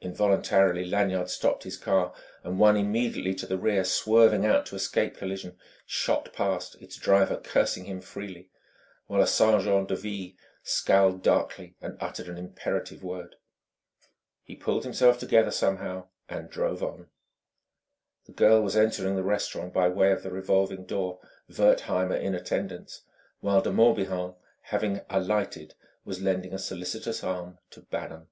Involuntarily 0.00 0.86
Lanyard 0.86 1.28
stopped 1.28 1.64
his 1.64 1.76
car; 1.76 2.14
and 2.42 2.58
one 2.58 2.74
immediately 2.74 3.34
to 3.34 3.46
the 3.46 3.58
rear, 3.58 3.84
swerving 3.84 4.46
out 4.46 4.64
to 4.64 4.76
escape 4.76 5.18
collision, 5.18 5.58
shot 5.84 6.32
past, 6.32 6.80
its 6.80 6.96
driver 6.96 7.36
cursing 7.36 7.84
him 7.84 8.00
freely; 8.00 8.48
while 9.08 9.20
a 9.20 9.26
sergent 9.26 9.88
de 9.88 9.94
ville 9.96 10.30
scowled 10.62 11.22
darkly 11.22 11.76
and 11.82 11.98
uttered 12.00 12.28
an 12.30 12.38
imperative 12.38 13.04
word. 13.04 13.36
He 14.42 14.56
pulled 14.56 14.84
himself 14.84 15.18
together, 15.18 15.50
somehow, 15.50 16.08
and 16.30 16.48
drove 16.48 16.82
on. 16.82 17.10
The 18.24 18.32
girl 18.32 18.62
was 18.62 18.74
entering 18.74 19.16
the 19.16 19.22
restaurant 19.22 19.74
by 19.74 19.90
way 19.90 20.12
of 20.12 20.22
the 20.22 20.30
revolving 20.30 20.86
door, 20.86 21.20
Wertheimer 21.46 22.16
in 22.16 22.34
attendance; 22.34 23.02
while 23.40 23.60
De 23.60 23.68
Morbihan, 23.70 24.34
having 24.62 25.02
alighted, 25.10 25.74
was 26.06 26.22
lending 26.22 26.54
a 26.54 26.58
solicitous 26.58 27.22
arm 27.22 27.58
to 27.68 27.82
Bannon. 27.82 28.28